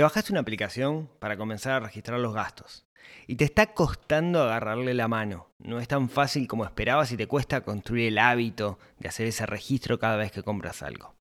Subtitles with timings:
[0.00, 2.86] Te bajaste una aplicación para comenzar a registrar los gastos
[3.26, 5.50] y te está costando agarrarle la mano.
[5.58, 9.44] No es tan fácil como esperabas y te cuesta construir el hábito de hacer ese
[9.44, 11.16] registro cada vez que compras algo.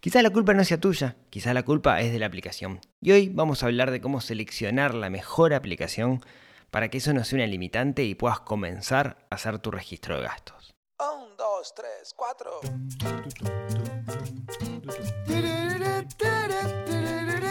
[0.00, 2.80] Quizás la culpa no sea tuya, quizás la culpa es de la aplicación.
[3.02, 6.24] Y hoy vamos a hablar de cómo seleccionar la mejor aplicación
[6.70, 10.22] para que eso no sea una limitante y puedas comenzar a hacer tu registro de
[10.22, 10.74] gastos.
[10.98, 12.60] 1, 2, 3, 4.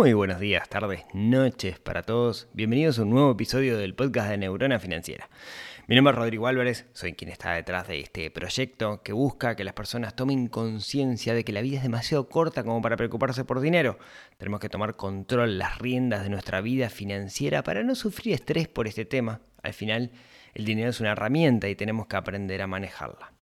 [0.00, 2.48] Muy buenos días, tardes, noches para todos.
[2.54, 5.28] Bienvenidos a un nuevo episodio del podcast de Neurona Financiera.
[5.88, 9.62] Mi nombre es Rodrigo Álvarez, soy quien está detrás de este proyecto que busca que
[9.62, 13.60] las personas tomen conciencia de que la vida es demasiado corta como para preocuparse por
[13.60, 13.98] dinero.
[14.38, 18.88] Tenemos que tomar control, las riendas de nuestra vida financiera para no sufrir estrés por
[18.88, 19.42] este tema.
[19.62, 20.12] Al final,
[20.54, 23.34] el dinero es una herramienta y tenemos que aprender a manejarla.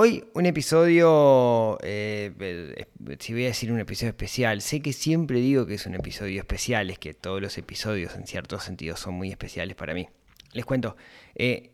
[0.00, 2.86] Hoy un episodio, eh, eh,
[3.18, 6.38] si voy a decir un episodio especial, sé que siempre digo que es un episodio
[6.38, 10.08] especial, es que todos los episodios en cierto sentido son muy especiales para mí.
[10.52, 10.96] Les cuento,
[11.34, 11.72] eh,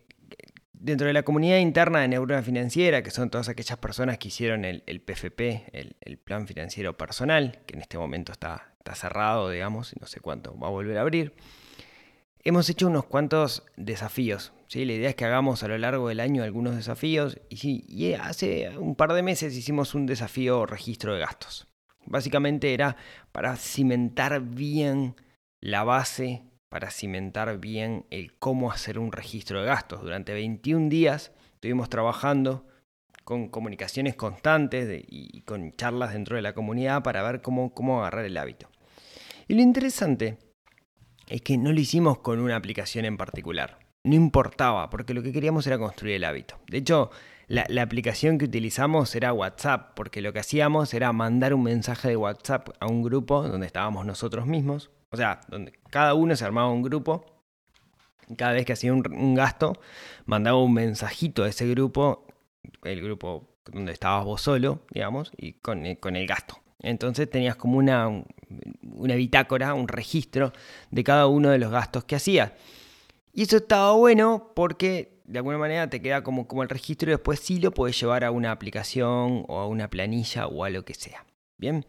[0.73, 4.65] dentro de la comunidad interna de Neurona Financiera, que son todas aquellas personas que hicieron
[4.65, 9.93] el, PFP, el, el, Plan Financiero Personal, que en este momento está, está cerrado, digamos,
[9.93, 11.35] y no sé cuánto va a volver a abrir,
[12.45, 14.53] hemos hecho unos cuantos desafíos.
[14.69, 14.85] ¿sí?
[14.85, 18.77] La idea es que hagamos a lo largo del año algunos desafíos, y, sí, hace
[18.79, 21.67] un par de meses hicimos un desafío registro de gastos.
[22.07, 22.97] Básicamente era
[23.33, 25.17] para cimentar bien
[25.61, 30.03] la base para cimentar bien el cómo hacer un registro de gastos.
[30.03, 32.67] Durante 21 días estuvimos trabajando
[33.23, 38.25] con comunicaciones constantes y con charlas dentro de la comunidad para ver cómo, cómo agarrar
[38.25, 38.69] el hábito.
[39.47, 40.37] Y lo interesante
[41.29, 43.79] es que no lo hicimos con una aplicación en particular.
[44.05, 46.57] No importaba, porque lo que queríamos era construir el hábito.
[46.69, 47.11] De hecho,
[47.47, 52.09] la, la, aplicación que utilizamos era WhatsApp, porque lo que hacíamos era mandar un mensaje
[52.09, 56.45] de WhatsApp a un grupo donde estábamos nosotros mismos, o sea, donde cada uno se
[56.45, 57.25] armaba un grupo.
[58.37, 59.75] Cada vez que hacía un, gasto,
[60.27, 62.27] mandaba un mensajito a ese grupo,
[62.83, 66.59] el grupo donde estabas vos solo, digamos, y con, con el gasto.
[66.81, 68.25] Entonces tenías como una,
[68.83, 70.53] una bitácora, un registro
[70.91, 72.53] de cada uno de los gastos que hacías.
[73.33, 77.15] Y eso estaba bueno porque de alguna manera te queda como, como el registro y
[77.15, 80.85] después sí lo puedes llevar a una aplicación o a una planilla o a lo
[80.85, 81.25] que sea.
[81.59, 81.85] Bien.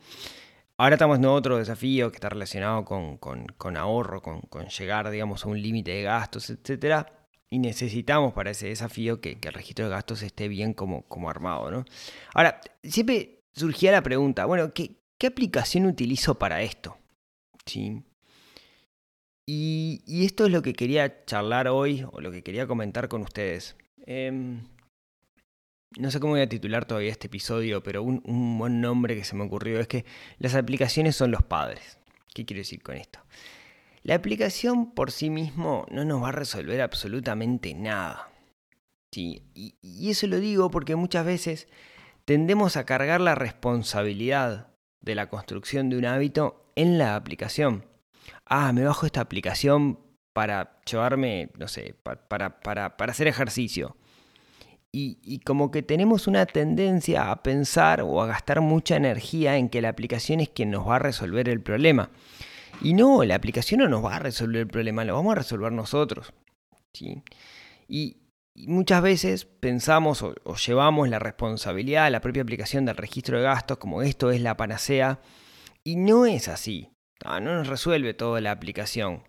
[0.77, 5.09] Ahora estamos en otro desafío que está relacionado con, con, con ahorro, con, con, llegar,
[5.09, 7.07] digamos, a un límite de gastos, etc.
[7.49, 11.29] Y necesitamos para ese desafío que, que, el registro de gastos esté bien como, como
[11.29, 11.85] armado, ¿no?
[12.33, 16.97] Ahora, siempre surgía la pregunta, bueno, ¿qué, qué aplicación utilizo para esto?
[17.65, 18.03] ¿Sí?
[19.47, 23.75] Y, esto es lo que quería charlar hoy, o lo que quería comentar con ustedes.
[24.07, 24.31] Eh,
[25.97, 29.35] no sé cómo voy a titular todavía este episodio, pero un, buen nombre que se
[29.35, 30.05] me ocurrió es que
[30.39, 31.99] las aplicaciones son los padres.
[32.33, 33.19] ¿Qué quiero decir con esto?
[34.03, 38.29] La aplicación por sí mismo no nos va a resolver absolutamente nada.
[39.11, 41.67] Sí, y eso lo digo porque muchas veces
[42.25, 44.74] tendemos a cargar la responsabilidad
[45.05, 47.85] de la construcción de un hábito en la aplicación.
[48.45, 49.99] Ah, me bajo esta aplicación
[50.33, 53.95] para llevarme, no sé, para, para, para, para hacer ejercicio.
[54.91, 59.67] Y, y, como que tenemos una tendencia a pensar o a gastar mucha energía en
[59.69, 62.09] que la aplicación es quien nos va a resolver el problema.
[62.81, 65.71] Y no, la aplicación no nos va a resolver el problema, lo vamos a resolver
[65.71, 66.33] nosotros.
[66.93, 67.21] ¿sí?
[67.87, 68.17] Y,
[68.55, 73.43] y, muchas veces pensamos o, llevamos la responsabilidad a la propia aplicación del registro de
[73.43, 75.19] gastos como esto es la panacea.
[75.83, 76.89] Y no es así.
[77.23, 79.23] No, no nos resuelve toda la aplicación.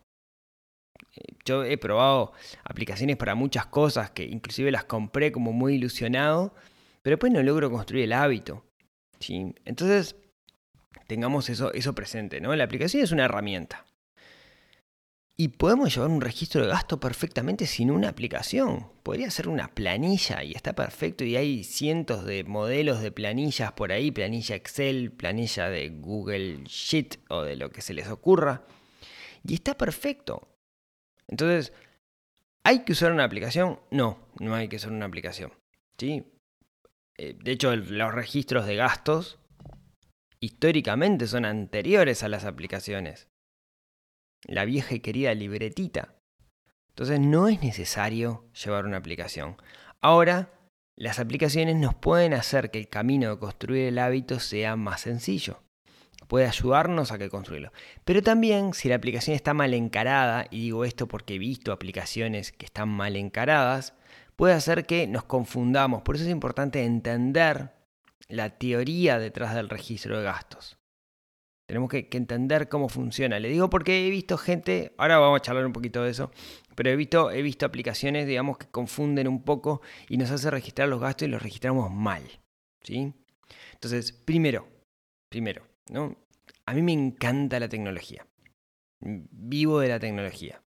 [1.45, 2.33] Yo he probado
[2.65, 6.55] aplicaciones para muchas cosas que inclusive las compré como muy ilusionado,
[7.03, 8.65] pero después no logro construir el hábito.
[9.21, 9.55] ¿sí?
[9.65, 10.17] Entonces,
[11.07, 12.55] tengamos eso, eso presente, ¿no?
[12.55, 13.87] La aplicación es una herramienta.
[15.39, 18.91] Y podemos llevar un registro de gasto perfectamente sin una aplicación.
[19.03, 23.93] Podría ser una planilla y está perfecto y hay cientos de modelos de planillas por
[23.93, 28.65] ahí, planilla Excel, planilla de Google Sheet o de lo que se les ocurra.
[29.45, 30.49] Y está perfecto.
[31.29, 31.75] Entonces,
[32.65, 33.79] ¿hay que usar una aplicación?
[33.91, 35.53] No, no hay que usar una aplicación.
[35.99, 36.25] ¿sí?
[37.19, 39.39] Eh, de hecho, los registros de gastos
[40.41, 43.29] históricamente son anteriores a las aplicaciones.
[44.45, 46.15] La vieja y querida libretita.
[46.89, 49.57] Entonces no es necesario llevar una aplicación.
[50.01, 50.51] Ahora,
[50.97, 55.63] las aplicaciones nos pueden hacer que el camino de construir el hábito sea más sencillo.
[56.27, 57.71] Puede ayudarnos a que construirlo.
[58.05, 62.51] Pero también si la aplicación está mal encarada, y digo esto porque he visto aplicaciones
[62.51, 63.95] que están mal encaradas,
[64.37, 66.03] puede hacer que nos confundamos.
[66.03, 67.75] Por eso es importante entender
[68.29, 70.76] la teoría detrás del registro de gastos.
[71.67, 73.41] Tenemos que, entender cómo funciona.
[73.41, 76.31] Le digo porque he visto gente, ahora vamos a charlar un poquito de eso,
[76.77, 80.89] pero he visto, he visto aplicaciones, digamos, que confunden un poco y nos hace registrar
[80.89, 82.23] los gastos y los registramos mal.
[82.83, 83.13] ¿sí?
[83.73, 84.69] Entonces, primero,
[85.29, 86.17] primero, ¿no?
[86.67, 88.27] A mí me encanta la tecnología.
[89.01, 90.63] Vivo de la tecnología.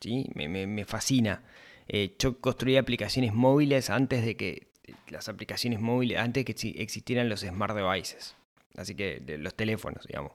[0.00, 0.24] ¿sí?
[0.34, 1.42] Me, fascina.
[1.88, 4.68] Eh, yo construí aplicaciones móviles antes de que
[5.08, 8.37] las aplicaciones móviles, antes de que existieran los smart devices.
[8.78, 10.32] Así que los teléfonos, digamos.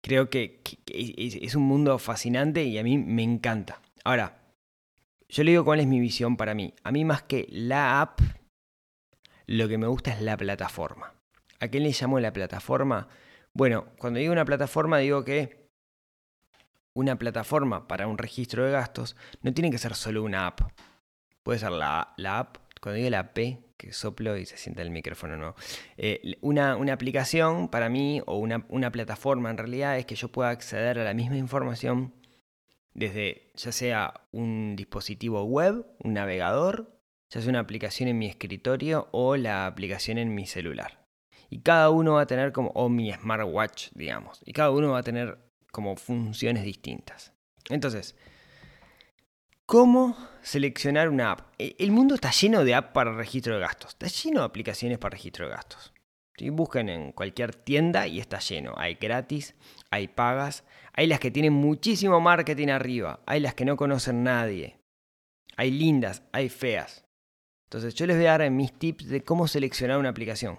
[0.00, 3.80] Creo que, es un mundo fascinante y a mí me encanta.
[4.04, 4.38] Ahora,
[5.28, 6.74] yo le digo cuál es mi visión para mí.
[6.84, 8.20] A mí más que la app,
[9.46, 11.14] lo que me gusta es la plataforma.
[11.60, 13.08] ¿A qué le llamo la plataforma?
[13.52, 15.68] Bueno, cuando digo una plataforma digo que
[16.94, 20.60] una plataforma para un registro de gastos no tiene que ser solo una app.
[21.42, 25.36] Puede ser la app, cuando digo la P, que soplo y se sienta el micrófono
[25.36, 25.54] nuevo.
[25.96, 30.50] Eh, una, aplicación para mí, o una, una, plataforma en realidad, es que yo pueda
[30.50, 32.12] acceder a la misma información
[32.92, 37.00] desde ya sea un dispositivo web, un navegador,
[37.30, 41.06] ya sea una aplicación en mi escritorio o la aplicación en mi celular.
[41.50, 44.98] Y cada uno va a tener como, o mi smartwatch, digamos, y cada uno va
[44.98, 45.38] a tener
[45.70, 47.32] como funciones distintas.
[47.70, 48.16] Entonces,
[49.66, 51.54] ¿Cómo seleccionar una app?
[51.58, 53.92] E, el mundo está lleno de apps para registro de gastos.
[53.92, 55.92] Está lleno de aplicaciones para registro de gastos.
[56.50, 58.74] Busquen en cualquier tienda y está lleno.
[58.76, 59.54] Hay gratis,
[59.90, 64.78] hay pagas, hay las que tienen muchísimo marketing arriba, hay las que no conocen nadie.
[65.56, 67.04] Hay lindas, hay feas.
[67.66, 70.58] Entonces yo les voy a dar mis tips de cómo seleccionar una aplicación.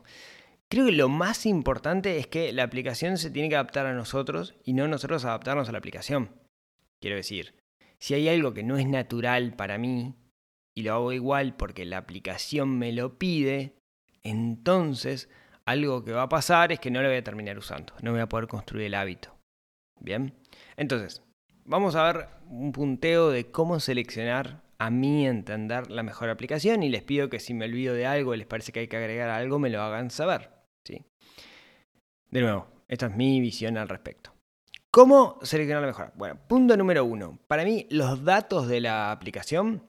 [0.69, 4.55] Creo que lo más importante es que la aplicación se tiene que adaptar a nosotros
[4.63, 6.31] y no nosotros adaptarnos a la aplicación.
[6.99, 7.53] Quiero decir,
[8.03, 10.13] si hay algo que no es natural para mí
[10.75, 13.77] y lo hago igual porque la aplicación me lo pide,
[14.23, 15.29] entonces
[15.63, 18.19] algo que va a pasar es que no lo voy a terminar usando, no voy
[18.19, 19.37] a poder construir el hábito.
[20.01, 20.33] Bien,
[20.75, 21.23] entonces
[21.63, 26.89] vamos a ver un punteo de cómo seleccionar a mí entender la mejor aplicación y
[26.89, 29.59] les pido que si me olvido de algo, les parece que hay que agregar algo,
[29.59, 30.49] me lo hagan saber.
[30.83, 31.05] ¿sí?
[32.29, 34.32] De nuevo, esta es mi visión al respecto.
[34.93, 36.11] ¿Cómo seleccionar mejor?
[36.13, 37.39] Bueno, punto número uno.
[37.47, 39.81] Para mí, los datos de la aplicación,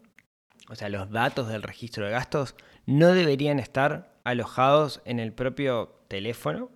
[0.71, 2.57] o sea, los datos del registro de gastos,
[2.87, 6.71] no deberían estar alojados en el propio teléfono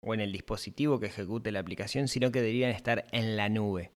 [0.00, 3.90] o en el dispositivo que ejecute la aplicación, sino que deberían estar en la nube.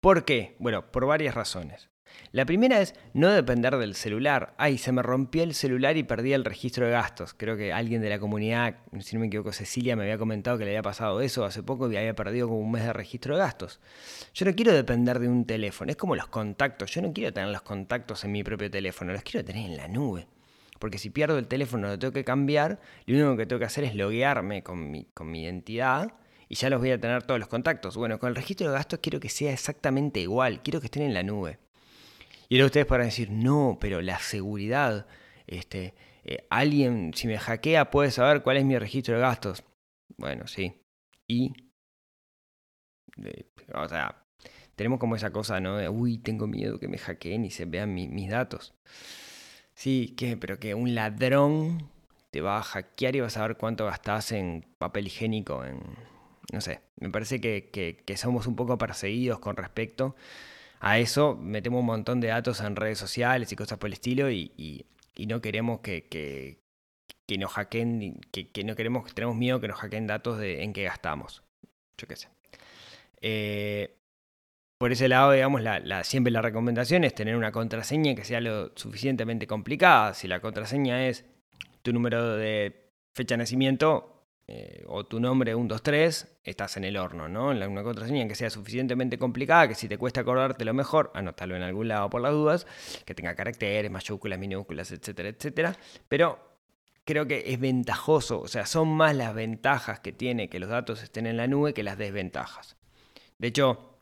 [0.00, 0.56] ¿Por qué?
[0.58, 1.90] Bueno, por varias razones.
[2.34, 4.54] La primera es no depender del celular.
[4.58, 7.32] Ay, se me rompió el celular y perdí el registro de gastos.
[7.32, 10.64] Creo que alguien de la comunidad, si no me equivoco, Cecilia, me había comentado que
[10.64, 13.40] le había pasado eso hace poco y había perdido como un mes de registro de
[13.40, 13.78] gastos.
[14.34, 16.90] Yo no quiero depender de un teléfono, es como los contactos.
[16.90, 19.86] Yo no quiero tener los contactos en mi propio teléfono, los quiero tener en la
[19.86, 20.26] nube.
[20.80, 23.84] Porque si pierdo el teléfono, lo tengo que cambiar, lo único que tengo que hacer
[23.84, 26.14] es loguearme con mi, con mi identidad
[26.48, 27.96] y ya los voy a tener todos los contactos.
[27.96, 31.14] Bueno, con el registro de gastos quiero que sea exactamente igual, quiero que estén en
[31.14, 31.60] la nube.
[32.48, 35.06] Y ahora ustedes para decir, no, pero la seguridad,
[35.46, 39.64] este, eh, alguien, si me hackea, puede saber cuál es mi registro de gastos.
[40.16, 40.80] Bueno, sí.
[41.26, 41.52] Y,
[43.74, 44.24] o sea,
[44.76, 45.76] tenemos como esa cosa, ¿no?
[45.76, 48.74] De, uy, tengo miedo que me hackeen y se vean mis datos.
[49.74, 50.36] Sí, ¿qué?
[50.36, 51.90] Pero que un ladrón
[52.30, 55.80] te va a hackear y vas a ver cuánto gastas en papel higiénico, en...
[56.52, 57.70] No sé, me parece que,
[58.04, 60.14] que somos un poco perseguidos con respecto
[60.86, 64.30] a eso metemos un montón de datos en redes sociales y cosas por el estilo
[64.30, 64.84] y,
[65.26, 70.38] no queremos que, que, nos hackeen, que, no queremos, tenemos miedo que nos hackeen datos
[70.38, 71.42] de en qué gastamos.
[71.96, 72.28] Yo qué sé.
[73.22, 73.96] Eh,
[74.76, 78.72] por ese lado, digamos, la, siempre la recomendación es tener una contraseña que sea lo
[78.76, 80.12] suficientemente complicada.
[80.12, 81.24] Si la contraseña es
[81.80, 84.13] tu número de fecha de nacimiento,
[84.46, 87.52] eh, o tu nombre 123, estás en el horno, ¿no?
[87.52, 91.56] En una contraseña que sea suficientemente complicada, que si te cuesta acordarte lo mejor, anótalo
[91.56, 92.66] en algún lado por las dudas,
[93.06, 95.76] que tenga caracteres, mayúsculas, minúsculas, etcétera, etcétera.
[96.08, 96.38] Pero
[97.06, 101.02] creo que es ventajoso, o sea, son más las ventajas que tiene que los datos
[101.02, 102.76] estén en la nube que las desventajas.
[103.38, 103.98] De hecho,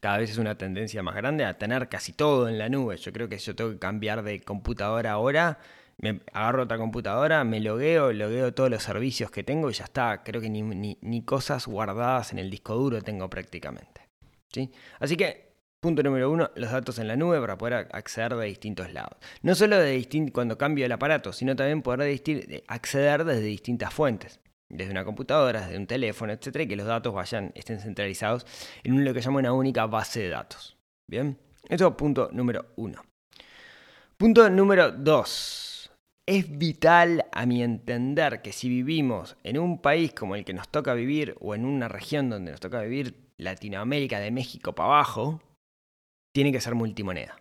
[0.00, 2.96] cada vez es una tendencia más grande a tener casi todo en la nube.
[2.96, 5.58] Yo creo que yo tengo que cambiar de computadora ahora
[6.00, 10.22] Me agarro otra computadora, me logueo, logueo todos los servicios que tengo y ya está.
[10.22, 14.02] Creo que ni, cosas guardadas en el disco duro tengo prácticamente.
[14.52, 14.70] ¿sí?
[15.00, 18.46] Así que, punto número uno, los datos en la nube para poder ac- acceder de
[18.46, 19.18] distintos lados.
[19.42, 22.20] No solo de distin- cuando cambio el aparato, sino también poder
[22.68, 24.38] acceder desde distintas fuentes.
[24.70, 28.46] Desde una computadora, desde un teléfono, etcétera, y que los datos vayan, estén centralizados
[28.84, 30.76] en lo que llamo una única base de datos.
[31.08, 31.38] Bien,
[31.68, 33.02] eso punto número uno.
[34.16, 35.64] Punto número dos.
[36.28, 40.68] Es vital, a mi entender, que si vivimos en un país como el que nos
[40.68, 45.40] toca vivir o en una región donde nos toca vivir, Latinoamérica, de México para abajo,
[46.34, 47.40] tiene que ser multimoneda.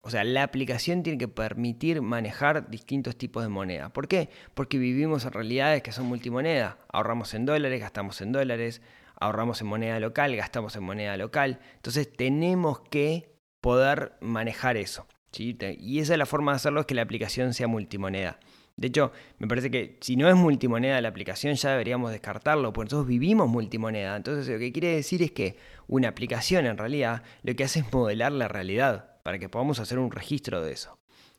[0.00, 3.88] O sea, la aplicación tiene que permitir manejar distintos tipos de moneda.
[3.88, 4.30] ¿Por qué?
[4.54, 6.78] Porque vivimos en realidades que son multimoneda.
[6.92, 8.80] Ahorramos en dólares, gastamos en dólares,
[9.18, 11.58] ahorramos en moneda local, gastamos en moneda local.
[11.74, 15.08] Entonces tenemos que poder manejar eso.
[15.36, 18.38] Y esa es la forma de hacerlo, es que la aplicación sea multimoneda.
[18.76, 22.86] De hecho, me parece que si no es multimoneda la aplicación ya deberíamos descartarlo, porque
[22.86, 24.14] nosotros vivimos multimoneda.
[24.14, 25.56] Entonces lo que quiere decir es que
[25.88, 29.98] una aplicación en realidad lo que hace es modelar la realidad para que podamos hacer
[29.98, 30.96] un registro de eso.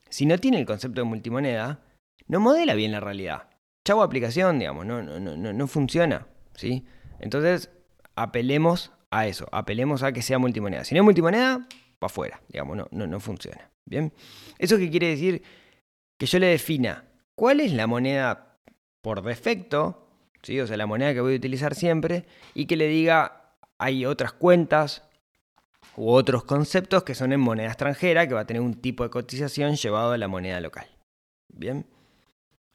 [0.10, 1.80] Si no tiene el concepto de multimoneda,
[2.28, 3.48] no modela bien la realidad.
[3.86, 6.28] Chau aplicación, digamos, no, no, no, no, no funciona.
[6.56, 6.86] ¿sí?
[7.20, 7.72] Entonces,
[8.16, 10.84] apelemos a eso, apelemos a que sea multimoneda.
[10.84, 11.66] Si no es multimoneda,
[12.00, 13.72] para afuera, digamos, no, no, no funciona.
[13.90, 14.14] ¿Bien?
[14.60, 15.42] ¿Eso qué quiere decir?
[16.18, 17.06] Que yo le defina
[17.36, 18.60] cuál es la moneda
[19.02, 20.08] por defecto,
[20.44, 20.60] ¿sí?
[20.60, 24.32] o sea, la moneda que voy a utilizar siempre, y que le diga, hay otras
[24.34, 25.04] cuentas
[25.96, 29.10] u otros conceptos que son en moneda extranjera, que va a tener un tipo de
[29.10, 30.88] cotización llevado a la moneda local.
[31.52, 31.86] Bien.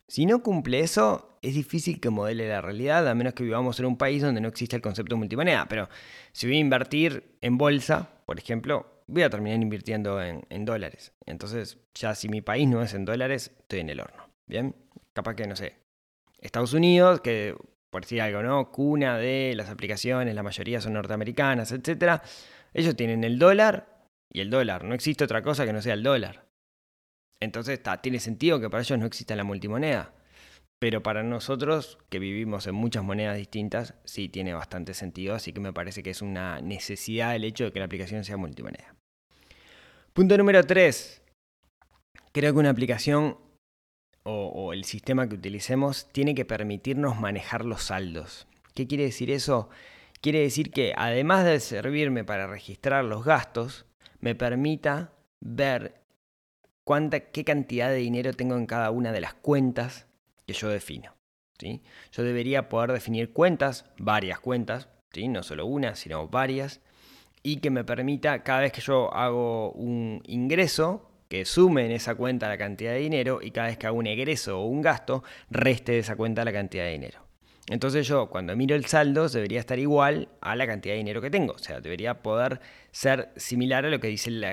[0.09, 3.87] Si no cumple eso, es difícil que modele la realidad, a menos que vivamos en
[3.87, 5.67] un país donde no existe el concepto de multimoneda.
[5.69, 5.89] Pero
[6.33, 11.13] si voy a invertir en bolsa, por ejemplo, voy a terminar invirtiendo en, dólares.
[11.27, 14.29] Entonces, ya si mi país no es en dólares, estoy en el horno.
[14.47, 14.75] Bien,
[15.13, 15.77] capaz que no sé.
[16.41, 17.57] Estados Unidos, que
[17.91, 18.73] por decir algo, ¿no?
[18.73, 22.23] Cuna de las aplicaciones, la mayoría son norteamericanas, etcétera.
[22.73, 24.85] Ellos tienen el dólar y el dólar.
[24.85, 26.47] No existe otra cosa que no sea el dólar.
[27.41, 30.13] Entonces, ta, tiene sentido que para ellos no exista la multimoneda.
[30.85, 35.35] Pero para nosotros, que vivimos en muchas monedas distintas, sí tiene bastante sentido.
[35.35, 38.37] Así que me parece que es una necesidad el hecho de que la aplicación sea
[38.37, 38.95] multimoneda.
[40.13, 41.23] Punto número 3.
[42.33, 43.39] Creo que una aplicación
[44.25, 48.47] o, o el sistema que utilicemos tiene que permitirnos manejar los saldos.
[48.75, 49.71] ¿Qué quiere decir eso?
[50.21, 53.87] Quiere decir que además de servirme para registrar los gastos,
[54.21, 56.03] me permita ver
[56.85, 60.09] cuánta, qué cantidad de dinero tengo en cada una de las cuentas
[60.47, 61.15] que yo defino.
[61.59, 61.83] ¿sí?
[62.13, 65.29] Yo debería poder definir cuentas, varias cuentas, ¿sí?
[65.29, 66.81] no solo una, sino varias,
[67.43, 72.15] y que me permita cada vez que yo hago un ingreso, que sume en esa
[72.15, 75.23] cuenta la cantidad de dinero, y cada vez que hago un egreso o un gasto,
[75.51, 77.25] reste de esa cuenta la cantidad de dinero.
[77.69, 81.31] Entonces yo cuando miro el saldo debería estar igual a la cantidad de dinero que
[81.31, 81.55] tengo.
[81.55, 82.61] O sea, debería poder
[82.91, 84.45] ser similar a lo que dice el,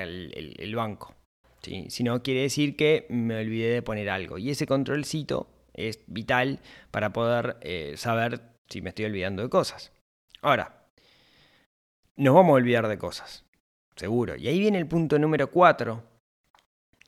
[0.57, 1.13] el- banco.
[1.61, 1.87] ¿sí?
[1.89, 4.37] Si no, quiere decir que me olvidé de poner algo.
[4.37, 5.49] Y ese controlcito
[5.89, 6.59] es vital
[6.91, 9.91] para poder eh, saber si me estoy olvidando de cosas.
[10.41, 10.87] Ahora,
[12.15, 13.45] nos vamos a olvidar de cosas.
[13.95, 14.35] Seguro.
[14.35, 16.03] Y ahí viene el punto número 4,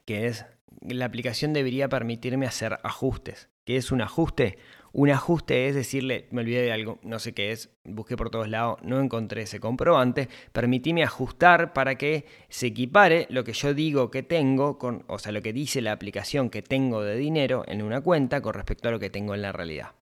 [0.05, 0.45] que es
[0.81, 3.49] la aplicación debería permitirme hacer ajustes.
[3.65, 4.57] ¿Qué es un ajuste?
[4.95, 8.47] Un ajuste es decirle, me olvidé de algo, no sé qué es, busqué por todos
[8.47, 14.11] lados, no encontré ese comprobante, permitime ajustar para que se equipare lo que yo digo
[14.11, 17.81] que tengo, con, o sea, lo que dice la aplicación que tengo de dinero en
[17.81, 19.95] una cuenta con respecto a lo que tengo en la realidad.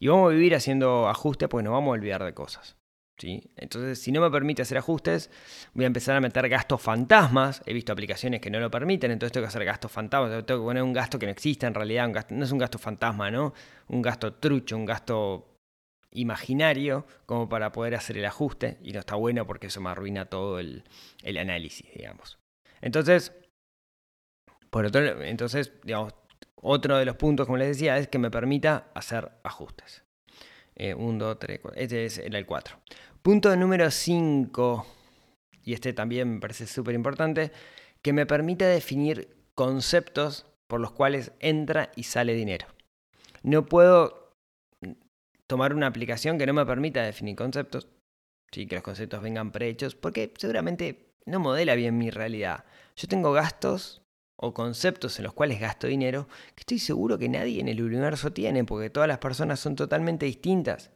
[0.00, 2.76] Y vamos a vivir haciendo ajustes porque nos vamos a olvidar de cosas.
[3.22, 5.30] Entonces, si no me permite hacer ajustes,
[5.72, 7.62] voy a empezar a meter gastos fantasmas.
[7.66, 10.44] He visto aplicaciones que no lo permiten, entonces tengo que hacer gastos fantasmas.
[10.44, 12.06] Tengo que poner un gasto que no existe en realidad.
[12.06, 13.54] un no es un gasto fantasma, ¿no?
[13.88, 15.56] Un gasto trucho, un gasto
[16.10, 18.78] imaginario, como para poder hacer el ajuste.
[18.82, 20.84] Y no está bueno porque eso me arruina todo el,
[21.22, 22.38] el análisis, digamos.
[22.80, 23.32] Entonces,
[24.70, 26.14] por otro, entonces, digamos,
[26.56, 30.03] otro de los puntos, como les decía, es que me permita hacer ajustes.
[30.76, 31.80] 1, 2, 3, 4.
[31.80, 32.76] Este es- el 4.
[33.22, 34.86] Punto número 5,
[35.62, 37.52] y este también me parece súper importante,
[38.02, 42.66] que me permita definir conceptos por los cuales entra y sale dinero.
[43.42, 44.32] No puedo
[45.46, 47.88] tomar una aplicación que no me permita definir conceptos,
[48.52, 48.66] ¿sí?
[48.66, 52.64] que los conceptos vengan prehechos, porque seguramente no modela bien mi realidad.
[52.96, 54.02] Yo tengo gastos
[54.44, 58.32] o conceptos en los cuales gasto dinero que estoy seguro que nadie en el universo
[58.32, 60.90] tiene, porque todas las personas son totalmente distintas.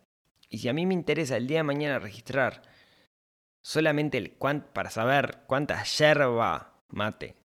[0.49, 2.63] Y si a mí me interesa el día de mañana registrar
[3.63, 4.37] solamente el
[4.73, 7.37] para saber cuánta yerba mate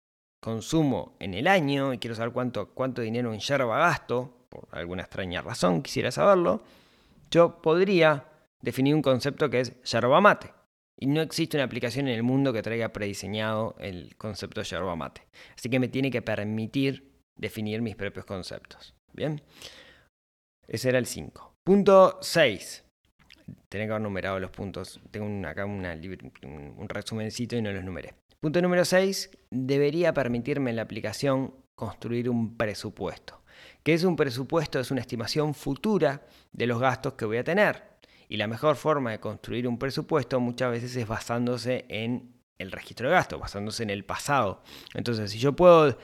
[0.42, 5.02] consumo en el año y quiero saber cuánto, cuánto dinero en yerba gasto, por alguna
[5.02, 6.62] extraña razón quisiera saberlo,
[7.30, 8.26] yo podría
[8.60, 10.52] definir un concepto que es yerba mate.
[10.98, 14.94] Y no existe una aplicación en el mundo que traiga prediseñado el concepto de yerba
[14.94, 15.22] mate.
[15.56, 18.94] Así que me tiene que permitir definir mis propios conceptos.
[19.12, 19.42] Bien,
[20.66, 21.54] ese era el 5.
[21.64, 22.84] Punto 6.
[23.68, 25.00] Tenía que haber numerado los puntos.
[25.10, 28.14] Tengo acá un, un resumencito y no los numeré.
[28.40, 29.30] Punto número 6.
[29.50, 33.42] Debería permitirme la aplicación construir un presupuesto.
[33.82, 34.78] ¿Qué es un presupuesto?
[34.80, 36.22] Es una estimación futura
[36.52, 37.91] de los gastos que voy a tener.
[38.32, 43.06] Y la mejor forma de construir un presupuesto muchas veces es basándose en el registro
[43.06, 44.62] de gastos, basándose en el pasado.
[44.94, 45.98] Entonces, si yo puedo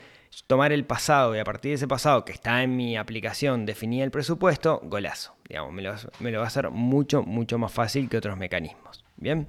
[0.45, 4.03] tomar el pasado y a partir de ese pasado que está en mi aplicación definir
[4.03, 5.37] el presupuesto, golazo.
[5.47, 9.03] Digamos, me lo, me lo va a hacer mucho, mucho más fácil que otros mecanismos.
[9.17, 9.47] Bien.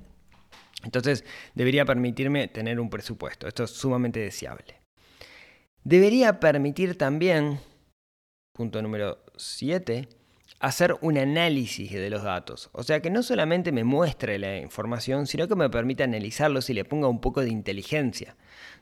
[0.83, 3.47] Entonces, debería permitirme tener un presupuesto.
[3.47, 4.81] Esto es sumamente deseable.
[5.85, 7.61] Debería permitir también,
[8.55, 10.09] punto número 7,
[10.61, 12.69] hacer un análisis de los datos.
[12.73, 16.75] O sea, que no solamente me muestre la información, sino que me permita analizarlos y
[16.75, 18.37] le ponga un poco de inteligencia.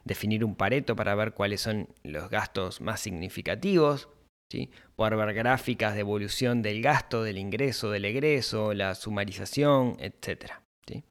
[0.05, 4.09] Definir un pareto para ver cuáles son los gastos más significativos,
[4.51, 4.71] ¿sí?
[4.97, 10.55] poder ver gráficas de evolución del gasto, del ingreso, del egreso, la sumarización, etc.
[10.85, 11.05] ¿sí?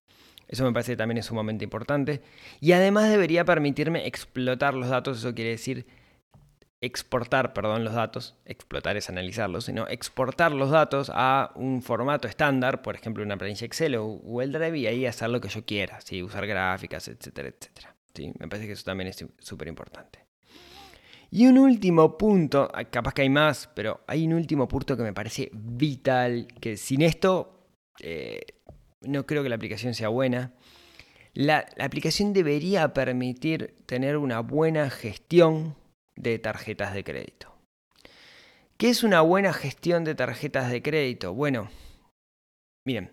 [0.49, 2.21] Eso me parece que también es sumamente importante.
[2.59, 5.87] Y además debería permitirme explotar los datos, eso quiere decir
[6.81, 12.81] exportar, perdón, los datos, explotar es analizarlos, sino exportar los datos a un formato estándar,
[12.81, 15.99] por ejemplo una planilla Excel o Google Drive y ahí hacer lo que yo quiera,
[16.01, 16.21] ¿sí?
[16.21, 17.95] usar gráficas, etcétera, etcétera.
[18.13, 18.31] ¿sí?
[18.37, 20.19] Me parece que eso también es súper importante.
[21.29, 25.13] Y un último punto, capaz que hay más, pero hay un último punto que me
[25.13, 27.67] parece vital, que sin esto
[27.99, 28.41] eh,
[29.01, 30.53] no creo que la aplicación sea buena.
[31.33, 35.75] la aplicación debería permitir tener una buena gestión
[36.17, 37.53] de tarjetas de crédito.
[38.77, 41.33] ¿Qué es una buena gestión de tarjetas de crédito?
[41.33, 41.69] Bueno,
[42.85, 43.11] miren,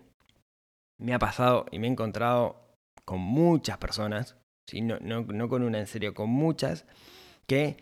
[0.99, 4.37] me ha pasado y me he encontrado con muchas personas,
[4.73, 6.85] no, no con una en serio, con muchas,
[7.47, 7.77] que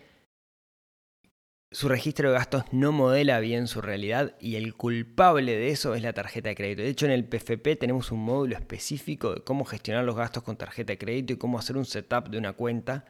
[1.73, 6.03] su registro de gastos no modela bien su realidad y el culpable de eso es
[6.03, 6.83] la tarjeta de crédito.
[6.83, 10.55] De hecho, en el PFP tenemos un módulo específico de cómo gestionar los gastos con
[10.55, 13.05] tarjeta de crédito y cómo hacer un setup de una cuenta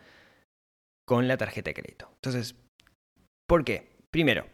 [1.05, 2.09] con la tarjeta de crédito.
[2.15, 2.55] Entonces,
[3.47, 3.97] ¿por qué?
[4.09, 4.45] Primero,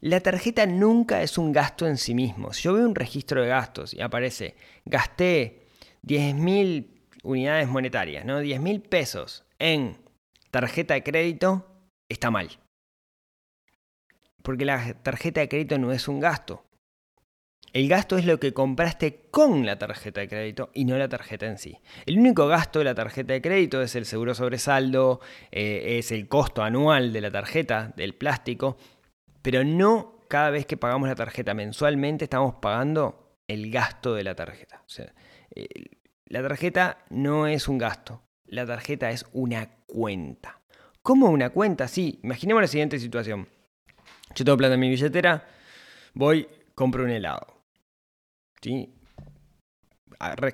[0.00, 2.52] la tarjeta nunca es un gasto en sí mismo.
[2.52, 5.66] Si yo veo un registro de gastos y aparece, gasté
[6.02, 6.86] 10.000
[7.22, 8.42] unidades monetarias, ¿no?
[8.42, 9.98] 10.000 pesos en
[10.50, 11.66] tarjeta de crédito,
[12.08, 12.50] está mal.
[14.42, 16.64] Porque la tarjeta de crédito no es un gasto.
[17.72, 21.46] El gasto es lo que compraste con la tarjeta de crédito y no la tarjeta
[21.46, 21.78] en sí.
[22.04, 26.28] El único gasto de la tarjeta de crédito es el seguro sobresaldo, eh, es el
[26.28, 28.76] costo anual de la tarjeta, del plástico,
[29.40, 34.34] pero no cada vez que pagamos la tarjeta mensualmente estamos pagando el gasto de la
[34.34, 34.84] tarjeta.
[36.26, 40.60] La tarjeta no es un gasto, la tarjeta es una cuenta.
[41.00, 41.88] ¿Cómo una cuenta?
[41.88, 43.48] Sí, imaginemos la siguiente situación.
[44.34, 45.46] Yo tengo plata en mi billetera,
[46.12, 47.61] voy, compro un helado
[48.62, 48.94] ¿sí?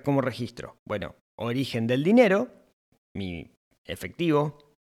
[0.05, 0.79] Como registro.
[0.85, 2.49] Bueno, origen del dinero,
[3.15, 3.51] mi
[3.85, 4.77] efectivo,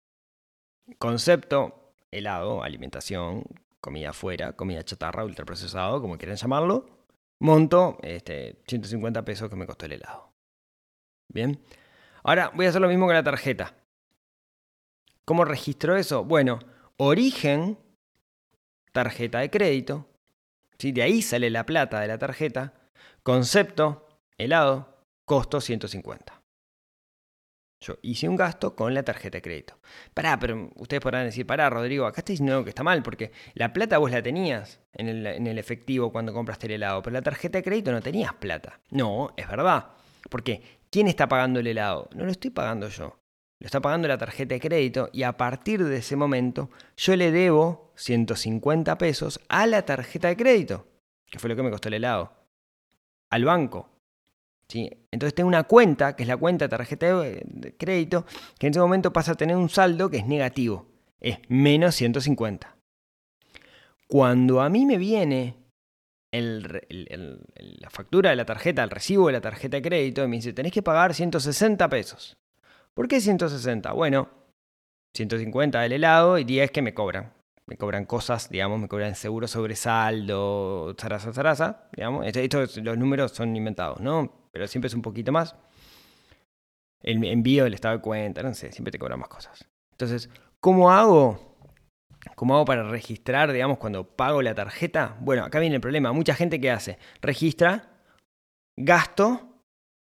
[0.98, 3.44] concepto, helado, alimentación,
[3.80, 7.06] comida afuera, comida chatarra, ultraprocesado, como quieran llamarlo,
[7.40, 10.34] monto este, 150 pesos que me costó el helado.
[11.34, 11.60] Bien.
[12.24, 13.76] Ahora voy a hacer lo mismo con la tarjeta.
[15.26, 16.24] ¿Cómo registro eso?
[16.24, 16.60] Bueno,
[16.98, 17.78] origen,
[18.92, 20.08] tarjeta de crédito.
[20.78, 20.92] ¿sí?
[20.92, 22.74] De ahí sale la plata de la tarjeta.
[23.24, 26.44] Concepto, helado, costo 150.
[27.84, 29.78] Yo hice un gasto con la tarjeta de crédito.
[30.14, 33.74] Pará, pero ustedes podrán decir, pará, Rodrigo, acá estoy diciendo que está mal, porque la
[33.74, 37.22] plata vos la tenías en el, en el, efectivo cuando compraste el helado, pero la
[37.22, 38.80] tarjeta de crédito no tenías plata.
[38.90, 39.90] No, es verdad.
[40.30, 42.10] Porque, ¿quién está pagando el helado?
[42.16, 43.20] No lo estoy pagando yo.
[43.60, 47.32] Lo está pagando la tarjeta de crédito y a partir de ese momento yo le
[47.32, 50.88] debo 150 pesos a la tarjeta de crédito,
[51.30, 52.43] que fue lo que me costó el helado
[53.34, 53.90] al banco.
[54.68, 54.90] ¿sí?
[55.12, 58.26] Entonces tengo una cuenta, que es la cuenta de tarjeta de crédito,
[58.60, 60.86] que en ese momento pasa a tener un saldo que es negativo.
[61.20, 62.76] Es menos 150.
[64.08, 65.56] Cuando a mí me viene
[66.32, 70.72] la factura de la tarjeta, el recibo de la tarjeta de crédito, me dice, tenés
[70.72, 72.38] que pagar 160 pesos.
[72.94, 73.92] ¿Por qué 160?
[73.94, 74.30] Bueno,
[75.16, 77.34] 150 del helado y 10 que me cobran
[77.66, 82.26] me cobran cosas, digamos, me cobran seguro sobresaldo, zaraza, zaraza, digamos.
[82.28, 84.50] Estos, los números son inventados, ¿no?
[84.52, 85.56] Pero siempre es un poquito más.
[87.02, 89.68] El envío del estado de cuenta, no sé, siempre te cobran más cosas.
[89.92, 91.58] Entonces, ¿cómo hago?
[92.36, 95.18] ¿Cómo hago para registrar, digamos, cuando pago la tarjeta?
[95.20, 96.14] Bueno, acá viene el problema.
[96.14, 97.90] Mucha gente que hace, registra
[98.78, 99.62] gasto,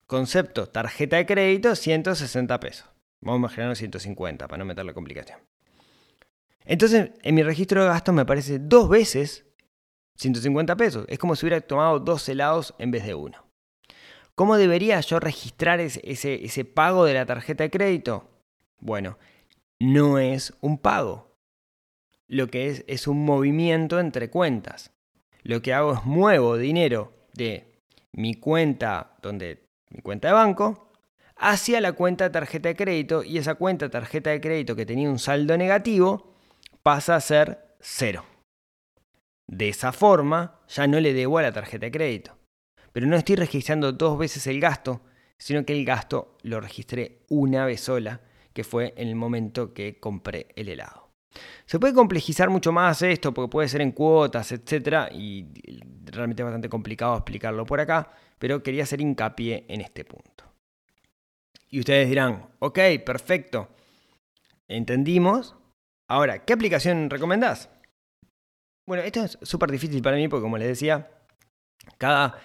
[0.06, 2.88] concepto, tarjeta de crédito, 160 pesos.
[3.20, 5.38] Vamos a imaginar 150 para no meter la complicación.
[6.68, 9.46] Entonces, en mi registro de gastos me aparece dos veces
[10.16, 11.06] 150 pesos.
[11.08, 13.42] Es como si hubiera tomado dos helados en vez de uno.
[14.34, 18.28] ¿Cómo debería yo registrar ese, pago de la tarjeta de crédito?
[18.80, 19.18] Bueno,
[19.80, 21.34] no es un pago.
[22.28, 24.92] Lo que es es un movimiento entre cuentas.
[25.42, 27.80] Lo que hago es muevo dinero de
[28.12, 30.92] mi cuenta, donde mi cuenta de banco,
[31.34, 34.84] hacia la cuenta de tarjeta de crédito y esa cuenta de tarjeta de crédito que
[34.84, 36.37] tenía un saldo negativo
[36.82, 38.24] pasa a ser cero.
[39.46, 42.36] De esa forma ya no le debo a la tarjeta de crédito.
[42.92, 45.02] Pero no estoy registrando dos veces el gasto,
[45.38, 48.20] sino que el gasto lo registré una vez sola,
[48.52, 51.08] que fue en el momento que compré el helado.
[51.66, 55.12] Se puede complejizar mucho más esto porque puede ser en cuotas, etc.
[55.12, 55.46] Y
[56.06, 60.44] realmente es bastante complicado explicarlo por acá, pero quería hacer hincapié en este punto.
[61.70, 63.68] Y ustedes dirán, ok, perfecto,
[64.66, 65.54] entendimos.
[66.10, 67.70] Ahora, ¿qué aplicación recomendás?
[68.86, 71.10] Bueno, esto es súper difícil para mí porque como les decía,
[71.98, 72.38] cada,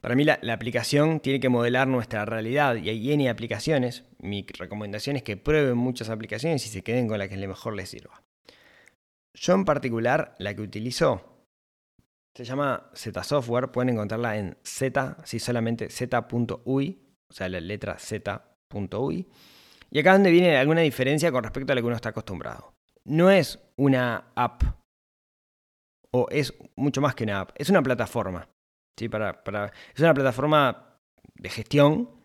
[0.00, 4.04] para mí la, aplicación tiene que modelar nuestra realidad y hay N aplicaciones.
[4.20, 7.88] Mi recomendación es que prueben muchas aplicaciones y se queden con la que mejor les
[7.88, 8.22] sirva.
[9.34, 11.38] Yo en particular, la que utilizo
[12.36, 17.98] se llama Z Software, pueden encontrarla en Z, si solamente z.ui, o sea, la letra
[17.98, 19.28] z.ui.
[19.90, 22.77] Y acá es donde viene alguna diferencia con respecto a lo que uno está acostumbrado.
[23.04, 24.62] No es una app,
[26.10, 28.48] o es mucho más que una app, es una plataforma.
[28.96, 29.08] ¿sí?
[29.08, 30.98] Para, para, es una plataforma
[31.34, 32.18] de gestión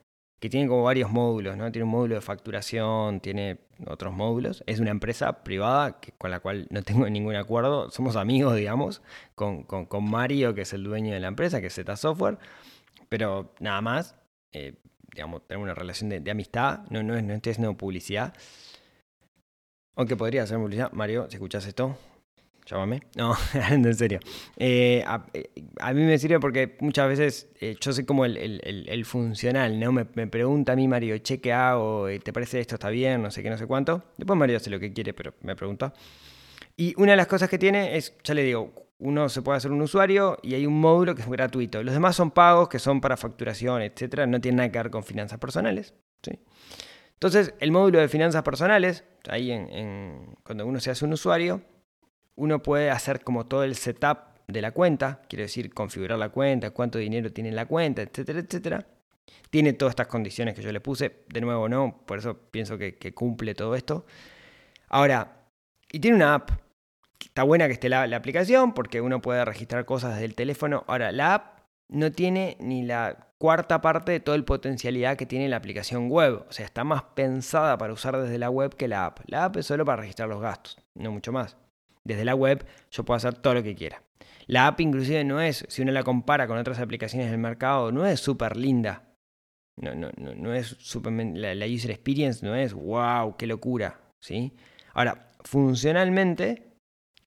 [0.43, 1.71] que tiene como varios módulos, ¿no?
[1.71, 4.61] Tiene un módulo de facturación, tiene otros módulos.
[4.67, 7.89] Es una empresa privada con la cual no tengo ningún acuerdo.
[7.91, 9.01] Somos amigos, digamos,
[9.35, 9.65] con,
[10.01, 12.39] Mario, que es el dueño de la empresa, que es Z Software.
[13.07, 14.17] Pero nada más,
[14.51, 14.73] eh,
[15.13, 16.81] digamos, tenemos una relación de, amistad.
[16.89, 18.33] No, no, no estoy haciendo publicidad.
[19.95, 20.91] Aunque podría hacer publicidad.
[20.91, 21.97] Mario, si escuchas esto,
[22.65, 23.03] llámame.
[23.15, 23.35] No,
[23.69, 24.19] en serio.
[24.57, 25.03] Eh,
[25.33, 29.91] eh, a, mí me sirve porque muchas veces eh, yo soy como el, funcional, ¿no?
[29.91, 32.07] Me, pregunta a mí Mario, che, ¿qué hago?
[32.23, 33.21] ¿Te parece esto está bien?
[33.21, 34.03] No sé qué, no sé cuánto.
[34.17, 35.93] Después Mario hace lo que quiere, pero me pregunta.
[36.75, 39.71] Y una de las cosas que tiene es, ya le digo, uno se puede hacer
[39.71, 41.83] un usuario y hay un módulo que es gratuito.
[41.83, 44.25] Los demás son pagos, que son para facturación, etcétera.
[44.25, 45.93] No tienen nada que ver con finanzas personales.
[46.23, 46.31] ¿sí?
[47.23, 51.61] Entonces, el módulo de finanzas personales, ahí en, cuando uno se hace un usuario,
[52.35, 54.17] uno puede hacer como todo el setup
[54.49, 58.39] de la cuenta, quiero decir, configurar la cuenta, cuánto dinero tiene en la cuenta, etcétera,
[58.39, 58.85] etcétera.
[59.49, 63.13] Tiene todas estas condiciones que yo le puse, de nuevo no, por eso pienso que,
[63.13, 64.05] cumple todo esto.
[64.89, 65.45] Ahora,
[65.93, 66.51] y tiene una app,
[67.21, 70.83] está buena que esté la, la aplicación porque uno puede registrar cosas desde el teléfono.
[70.87, 75.49] Ahora, la app no tiene ni la cuarta parte de toda la potencialidad que tiene
[75.49, 76.45] la aplicación web.
[76.47, 79.19] O sea, está más pensada para usar desde la web que la app.
[79.27, 81.57] La app es solo para registrar los gastos, no mucho más
[82.03, 84.03] desde la web yo puedo hacer todo lo que quiera.
[84.45, 88.05] La app inclusive no es, si uno la compara con otras aplicaciones del mercado, no
[88.05, 89.03] es súper linda.
[89.77, 94.01] No, no, no, no es super, la, la, user experience no es wow, qué locura.
[94.19, 94.53] ¿sí?
[94.93, 96.73] Ahora, funcionalmente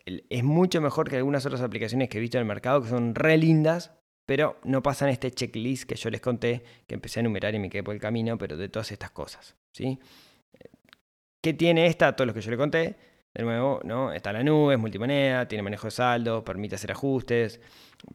[0.04, 3.14] es mucho mejor que algunas otras aplicaciones que he visto en el mercado que son
[3.14, 3.95] re lindas,
[4.26, 7.70] pero no pasan este checklist que yo les conté, que empecé a enumerar y me
[7.70, 9.56] quedé por el camino, pero de todas estas cosas.
[9.72, 9.98] ¿sí?
[11.40, 12.14] ¿Qué tiene esta?
[12.14, 12.96] Todo lo que yo le conté
[13.36, 14.12] de nuevo, ¿no?
[14.12, 17.60] Está la nube, es multimoneda, tiene manejo de saldo, permite hacer ajustes,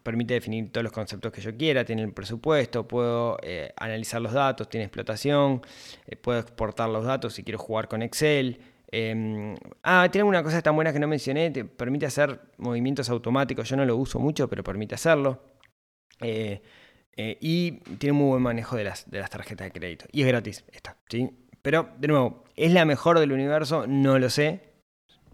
[0.02, 4.34] permite definir todos los conceptos que yo quiera, tiene el presupuesto, puedo eh, analizar los
[4.34, 5.62] datos, tiene explotación,
[6.08, 8.60] eh, puedo exportar los datos si quiero jugar con Excel.
[8.92, 13.70] Em, ah, tiene una cosa tan buena que no mencioné, te permite hacer movimientos automáticos,
[13.70, 15.51] yo no lo uso mucho, pero permite hacerlo.
[16.22, 16.62] Eh,
[17.16, 20.06] y tiene muy buen manejo de las, de las tarjetas de crédito.
[20.12, 21.30] Y es gratis, esta, ¿sí?
[21.62, 23.86] Pero, de nuevo, ¿es la mejor del universo?
[23.86, 24.72] No lo sé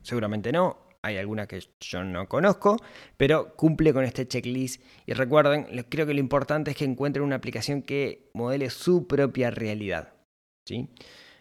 [0.08, 2.78] seguramente no, hay alguna que yo no conozco,
[3.17, 4.82] pero cumple con este checklist.
[5.06, 9.52] Y recuerden, creo que lo importante es que encuentren una aplicación que modele su propia
[9.52, 10.13] realidad.
[10.65, 10.88] ¿sí?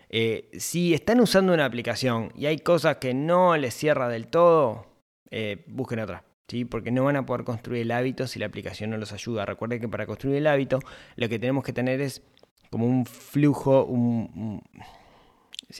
[0.09, 4.87] Eh, si están usando una aplicación y hay cosas que no les cierra del todo,
[5.31, 6.25] eh, busquen otra.
[6.49, 6.65] ¿Sí?
[6.65, 9.45] Porque no van a poder construir el hábito si la aplicación no los ayuda.
[9.47, 10.79] Recuerden que para construir el hábito
[11.17, 12.23] lo que tenemos que tener es
[12.71, 14.63] como un flujo, un,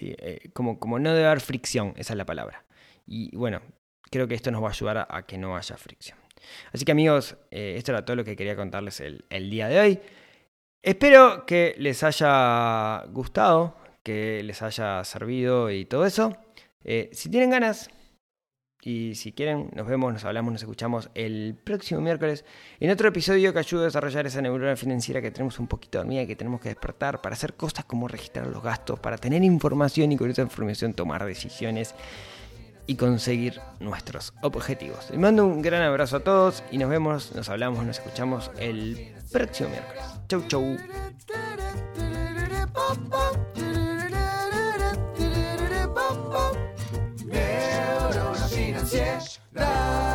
[0.01, 2.65] eh, como, como no debe haber fricción, esa es la palabra.
[3.07, 3.63] Y bueno,
[4.11, 6.19] creo que esto nos va a ayudar a, que no haya fricción.
[6.73, 10.01] Así que amigos, eh, esto era todo lo que quería contarles el, día de hoy.
[10.83, 16.37] Espero que les haya gustado, que les haya servido y todo eso.
[16.85, 17.91] Eh, si tienen ganas,
[18.83, 22.45] y si quieren, nos vemos, nos hablamos, nos escuchamos el próximo miércoles
[22.79, 26.23] en otro episodio que ayude a desarrollar esa neurona financiera que tenemos un poquito dormida
[26.23, 30.13] y que tenemos que despertar para hacer cosas como registrar los gastos, para tener información
[30.13, 31.97] y con esa información tomar decisiones
[32.87, 35.11] y conseguir nuestros objetivos.
[35.11, 39.15] Les mando un gran abrazo a todos y nos vemos, nos hablamos, nos escuchamos el
[39.33, 40.05] próximo miércoles.
[40.29, 40.77] Chau, chau.
[49.55, 50.06] Dash.